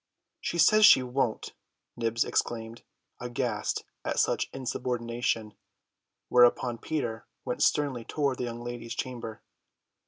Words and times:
"She 0.39 0.57
says 0.57 0.83
she 0.83 1.03
won't!" 1.03 1.53
Nibs 1.95 2.23
exclaimed, 2.23 2.81
aghast 3.19 3.83
at 4.03 4.17
such 4.17 4.49
insubordination, 4.51 5.53
whereupon 6.27 6.79
Peter 6.79 7.27
went 7.45 7.61
sternly 7.61 8.03
toward 8.03 8.39
the 8.39 8.45
young 8.45 8.63
lady's 8.63 8.95
chamber. 8.95 9.43